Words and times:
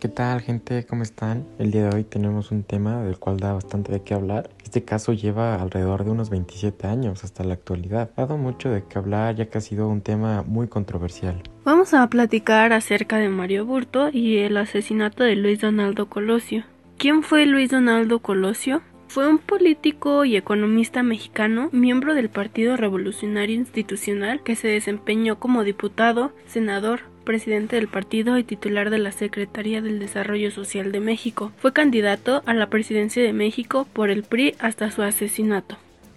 ¿Qué 0.00 0.06
tal 0.06 0.40
gente? 0.42 0.86
¿Cómo 0.86 1.02
están? 1.02 1.44
El 1.58 1.72
día 1.72 1.88
de 1.88 1.96
hoy 1.96 2.04
tenemos 2.04 2.52
un 2.52 2.62
tema 2.62 3.02
del 3.02 3.18
cual 3.18 3.38
da 3.38 3.54
bastante 3.54 3.90
de 3.90 4.00
qué 4.00 4.14
hablar. 4.14 4.48
Este 4.62 4.84
caso 4.84 5.12
lleva 5.12 5.60
alrededor 5.60 6.04
de 6.04 6.12
unos 6.12 6.30
27 6.30 6.86
años 6.86 7.24
hasta 7.24 7.42
la 7.42 7.54
actualidad. 7.54 8.12
Ha 8.14 8.20
dado 8.20 8.36
mucho 8.36 8.70
de 8.70 8.84
qué 8.84 8.96
hablar 8.96 9.34
ya 9.34 9.46
que 9.46 9.58
ha 9.58 9.60
sido 9.60 9.88
un 9.88 10.00
tema 10.00 10.44
muy 10.46 10.68
controversial. 10.68 11.42
Vamos 11.64 11.94
a 11.94 12.08
platicar 12.08 12.72
acerca 12.72 13.16
de 13.16 13.28
Mario 13.28 13.66
Burto 13.66 14.08
y 14.12 14.38
el 14.38 14.56
asesinato 14.56 15.24
de 15.24 15.34
Luis 15.34 15.60
Donaldo 15.60 16.08
Colosio. 16.08 16.62
¿Quién 16.96 17.24
fue 17.24 17.44
Luis 17.46 17.70
Donaldo 17.70 18.20
Colosio? 18.20 18.82
Fue 19.08 19.26
un 19.26 19.38
político 19.38 20.24
y 20.24 20.36
economista 20.36 21.02
mexicano, 21.02 21.70
miembro 21.72 22.14
del 22.14 22.28
Partido 22.28 22.76
Revolucionario 22.76 23.56
Institucional, 23.56 24.44
que 24.44 24.54
se 24.54 24.68
desempeñó 24.68 25.40
como 25.40 25.64
diputado, 25.64 26.32
senador, 26.46 27.00
presidente 27.28 27.76
del 27.76 27.88
partido 27.88 28.38
y 28.38 28.42
titular 28.42 28.88
de 28.88 28.96
la 28.96 29.12
Secretaría 29.12 29.82
del 29.82 29.98
Desarrollo 29.98 30.50
Social 30.50 30.92
de 30.92 31.00
México. 31.00 31.52
Fue 31.58 31.74
candidato 31.74 32.42
a 32.46 32.54
la 32.54 32.70
presidencia 32.70 33.22
de 33.22 33.34
México 33.34 33.86
por 33.92 34.08
el 34.08 34.22
PRI 34.22 34.54
hasta 34.58 34.90
su 34.90 35.02
asesinato. 35.02 35.76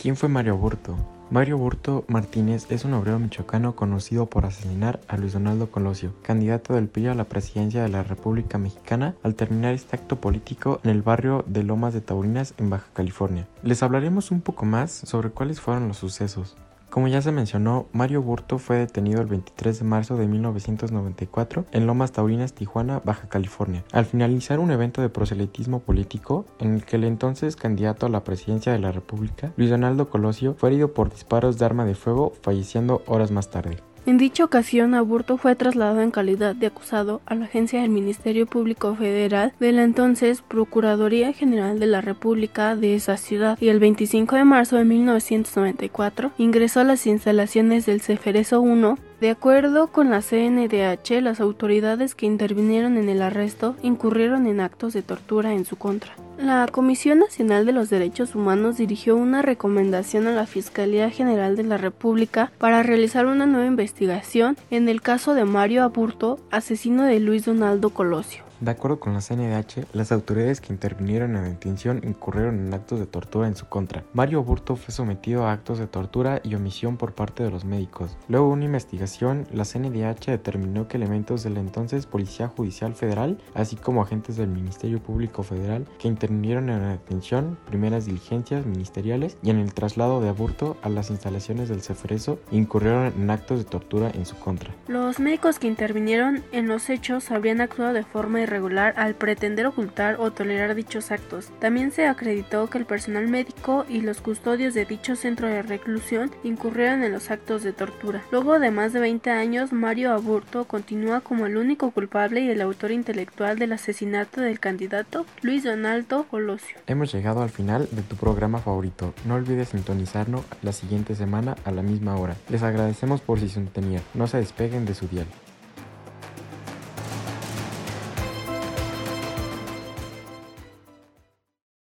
¿Quién 0.00 0.14
fue 0.14 0.28
Mario 0.28 0.56
Burto? 0.56 0.96
Mario 1.28 1.58
Burto 1.58 2.04
Martínez 2.06 2.66
es 2.70 2.84
un 2.84 2.94
obrero 2.94 3.18
michoacano 3.18 3.74
conocido 3.74 4.26
por 4.26 4.46
asesinar 4.46 5.00
a 5.08 5.16
Luis 5.16 5.32
Donaldo 5.32 5.72
Colosio, 5.72 6.12
candidato 6.22 6.74
del 6.74 6.86
PRI 6.86 7.08
a 7.08 7.14
la 7.14 7.24
presidencia 7.24 7.82
de 7.82 7.88
la 7.88 8.04
República 8.04 8.58
Mexicana, 8.58 9.16
al 9.24 9.34
terminar 9.34 9.74
este 9.74 9.96
acto 9.96 10.20
político 10.20 10.78
en 10.84 10.90
el 10.90 11.02
barrio 11.02 11.44
de 11.48 11.64
Lomas 11.64 11.94
de 11.94 12.00
Taurinas, 12.00 12.54
en 12.58 12.70
Baja 12.70 12.86
California. 12.92 13.48
Les 13.64 13.82
hablaremos 13.82 14.30
un 14.30 14.40
poco 14.40 14.66
más 14.66 14.92
sobre 14.92 15.30
cuáles 15.30 15.60
fueron 15.60 15.88
los 15.88 15.96
sucesos. 15.96 16.56
Como 16.92 17.08
ya 17.08 17.22
se 17.22 17.32
mencionó, 17.32 17.86
Mario 17.94 18.20
Burto 18.20 18.58
fue 18.58 18.76
detenido 18.76 19.22
el 19.22 19.26
23 19.26 19.78
de 19.78 19.84
marzo 19.86 20.18
de 20.18 20.26
1994 20.26 21.64
en 21.72 21.86
Lomas 21.86 22.12
Taurinas, 22.12 22.52
Tijuana, 22.52 23.00
Baja 23.02 23.30
California, 23.30 23.82
al 23.92 24.04
finalizar 24.04 24.58
un 24.58 24.70
evento 24.70 25.00
de 25.00 25.08
proselitismo 25.08 25.80
político 25.80 26.44
en 26.58 26.74
el 26.74 26.84
que 26.84 26.96
el 26.96 27.04
entonces 27.04 27.56
candidato 27.56 28.04
a 28.04 28.10
la 28.10 28.24
presidencia 28.24 28.72
de 28.72 28.78
la 28.78 28.92
República, 28.92 29.54
Luis 29.56 29.70
Donaldo 29.70 30.10
Colosio, 30.10 30.54
fue 30.58 30.68
herido 30.68 30.92
por 30.92 31.10
disparos 31.10 31.58
de 31.58 31.64
arma 31.64 31.86
de 31.86 31.94
fuego, 31.94 32.34
falleciendo 32.42 33.02
horas 33.06 33.30
más 33.30 33.50
tarde. 33.50 33.78
En 34.04 34.18
dicha 34.18 34.44
ocasión, 34.44 34.94
Aburto 34.94 35.36
fue 35.36 35.54
trasladado 35.54 36.00
en 36.00 36.10
calidad 36.10 36.56
de 36.56 36.66
acusado 36.66 37.20
a 37.24 37.36
la 37.36 37.44
agencia 37.44 37.82
del 37.82 37.90
Ministerio 37.90 38.46
Público 38.46 38.96
Federal 38.96 39.52
de 39.60 39.70
la 39.70 39.84
entonces 39.84 40.42
Procuraduría 40.42 41.32
General 41.32 41.78
de 41.78 41.86
la 41.86 42.00
República 42.00 42.74
de 42.74 42.96
esa 42.96 43.16
ciudad 43.16 43.56
y 43.60 43.68
el 43.68 43.78
25 43.78 44.34
de 44.34 44.44
marzo 44.44 44.76
de 44.76 44.84
1994 44.84 46.32
ingresó 46.36 46.80
a 46.80 46.84
las 46.84 47.06
instalaciones 47.06 47.86
del 47.86 48.00
Ceferezo 48.00 48.60
1 48.60 48.98
de 49.22 49.30
acuerdo 49.30 49.86
con 49.86 50.10
la 50.10 50.20
CNDH, 50.20 51.22
las 51.22 51.38
autoridades 51.38 52.16
que 52.16 52.26
intervinieron 52.26 52.96
en 52.96 53.08
el 53.08 53.22
arresto 53.22 53.76
incurrieron 53.80 54.48
en 54.48 54.58
actos 54.58 54.94
de 54.94 55.02
tortura 55.02 55.52
en 55.52 55.64
su 55.64 55.76
contra. 55.76 56.16
La 56.38 56.66
Comisión 56.66 57.20
Nacional 57.20 57.64
de 57.64 57.70
los 57.70 57.88
Derechos 57.88 58.34
Humanos 58.34 58.78
dirigió 58.78 59.16
una 59.16 59.40
recomendación 59.40 60.26
a 60.26 60.32
la 60.32 60.46
Fiscalía 60.46 61.08
General 61.08 61.54
de 61.54 61.62
la 61.62 61.78
República 61.78 62.50
para 62.58 62.82
realizar 62.82 63.26
una 63.26 63.46
nueva 63.46 63.66
investigación 63.66 64.56
en 64.72 64.88
el 64.88 65.00
caso 65.00 65.34
de 65.34 65.44
Mario 65.44 65.84
Aburto, 65.84 66.40
asesino 66.50 67.04
de 67.04 67.20
Luis 67.20 67.44
Donaldo 67.44 67.90
Colosio. 67.90 68.42
De 68.62 68.70
acuerdo 68.70 69.00
con 69.00 69.12
la 69.12 69.20
CNDH, 69.20 69.92
las 69.92 70.12
autoridades 70.12 70.60
que 70.60 70.72
intervinieron 70.72 71.34
en 71.34 71.42
detención 71.42 72.00
incurrieron 72.04 72.64
en 72.64 72.72
actos 72.72 73.00
de 73.00 73.06
tortura 73.06 73.48
en 73.48 73.56
su 73.56 73.66
contra. 73.66 74.04
Mario 74.12 74.44
Burto 74.44 74.76
fue 74.76 74.94
sometido 74.94 75.44
a 75.44 75.52
actos 75.52 75.80
de 75.80 75.88
tortura 75.88 76.40
y 76.44 76.54
omisión 76.54 76.96
por 76.96 77.12
parte 77.12 77.42
de 77.42 77.50
los 77.50 77.64
médicos. 77.64 78.16
Luego 78.28 78.46
de 78.46 78.52
una 78.52 78.66
investigación, 78.66 79.48
la 79.52 79.64
CNDH 79.64 80.26
determinó 80.26 80.86
que 80.86 80.96
elementos 80.96 81.42
de 81.42 81.50
la 81.50 81.58
entonces 81.58 82.06
Policía 82.06 82.46
Judicial 82.46 82.94
Federal, 82.94 83.36
así 83.54 83.74
como 83.74 84.00
agentes 84.00 84.36
del 84.36 84.46
Ministerio 84.46 85.02
Público 85.02 85.42
Federal, 85.42 85.84
que 85.98 86.06
intervinieron 86.06 86.70
en 86.70 86.82
la 86.82 86.90
detención, 86.90 87.58
primeras 87.66 88.06
diligencias 88.06 88.64
ministeriales 88.64 89.38
y 89.42 89.50
en 89.50 89.58
el 89.58 89.74
traslado 89.74 90.20
de 90.20 90.28
Aburto 90.28 90.76
a 90.82 90.88
las 90.88 91.10
instalaciones 91.10 91.68
del 91.68 91.82
Ceferezo, 91.82 92.38
incurrieron 92.52 93.06
en 93.06 93.28
actos 93.28 93.58
de 93.58 93.64
tortura 93.64 94.12
en 94.14 94.24
su 94.24 94.36
contra. 94.36 94.72
Los 94.86 95.18
médicos 95.18 95.58
que 95.58 95.66
intervinieron 95.66 96.44
en 96.52 96.68
los 96.68 96.90
hechos 96.90 97.32
habrían 97.32 97.60
actuado 97.60 97.92
de 97.92 98.04
forma 98.04 98.38
regular 98.52 98.94
al 98.96 99.14
pretender 99.14 99.66
ocultar 99.66 100.16
o 100.20 100.30
tolerar 100.30 100.74
dichos 100.74 101.10
actos. 101.10 101.50
También 101.58 101.90
se 101.90 102.06
acreditó 102.06 102.68
que 102.68 102.78
el 102.78 102.84
personal 102.84 103.26
médico 103.28 103.84
y 103.88 104.02
los 104.02 104.20
custodios 104.20 104.74
de 104.74 104.84
dicho 104.84 105.16
centro 105.16 105.48
de 105.48 105.62
reclusión 105.62 106.30
incurrieron 106.44 107.02
en 107.02 107.12
los 107.12 107.30
actos 107.30 107.62
de 107.62 107.72
tortura. 107.72 108.22
Luego 108.30 108.58
de 108.58 108.70
más 108.70 108.92
de 108.92 109.00
20 109.00 109.30
años, 109.30 109.72
Mario 109.72 110.12
Aburto 110.12 110.64
continúa 110.66 111.20
como 111.20 111.46
el 111.46 111.56
único 111.56 111.90
culpable 111.90 112.40
y 112.42 112.50
el 112.50 112.60
autor 112.60 112.92
intelectual 112.92 113.58
del 113.58 113.72
asesinato 113.72 114.40
del 114.40 114.60
candidato 114.60 115.26
Luis 115.40 115.64
Donaldo 115.64 116.24
Colosio. 116.24 116.76
Hemos 116.86 117.12
llegado 117.12 117.42
al 117.42 117.50
final 117.50 117.88
de 117.90 118.02
tu 118.02 118.16
programa 118.16 118.58
favorito. 118.58 119.14
No 119.26 119.34
olvides 119.34 119.70
sintonizarnos 119.70 120.44
la 120.62 120.72
siguiente 120.72 121.14
semana 121.14 121.56
a 121.64 121.70
la 121.70 121.82
misma 121.82 122.16
hora. 122.16 122.36
Les 122.48 122.62
agradecemos 122.62 123.20
por 123.20 123.40
su 123.40 123.48
sintonía. 123.48 124.00
No 124.14 124.26
se 124.26 124.38
despeguen 124.38 124.84
de 124.84 124.94
su 124.94 125.08
dial. 125.08 125.26